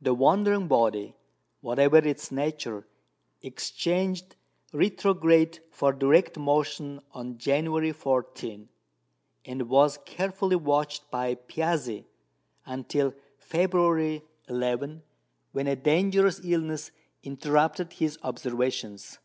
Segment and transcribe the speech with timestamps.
[0.00, 1.16] The wandering body,
[1.60, 2.86] whatever its nature,
[3.42, 4.36] exchanged
[4.72, 8.68] retrograde for direct motion on January 14,
[9.44, 12.06] and was carefully watched by Piazzi
[12.64, 15.02] until February 11,
[15.50, 16.92] when a dangerous illness
[17.24, 19.18] interrupted his observations.